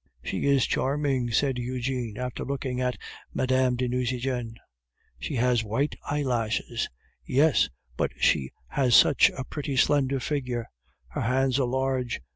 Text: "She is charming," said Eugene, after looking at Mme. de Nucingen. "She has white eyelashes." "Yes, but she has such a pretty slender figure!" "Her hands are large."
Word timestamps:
"She 0.23 0.47
is 0.47 0.65
charming," 0.65 1.29
said 1.29 1.59
Eugene, 1.59 2.17
after 2.17 2.43
looking 2.43 2.81
at 2.81 2.97
Mme. 3.35 3.75
de 3.75 3.87
Nucingen. 3.87 4.55
"She 5.19 5.35
has 5.35 5.63
white 5.63 5.93
eyelashes." 6.09 6.89
"Yes, 7.23 7.69
but 7.97 8.11
she 8.17 8.49
has 8.69 8.95
such 8.95 9.29
a 9.37 9.43
pretty 9.43 9.77
slender 9.77 10.19
figure!" 10.19 10.65
"Her 11.09 11.21
hands 11.21 11.59
are 11.59 11.67
large." 11.67 12.19